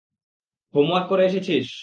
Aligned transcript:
Homework 0.73 1.05
করে 1.09 1.23
এসেছিস? 1.25 1.67